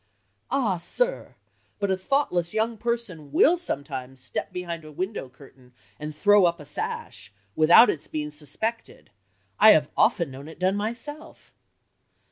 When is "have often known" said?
9.73-10.47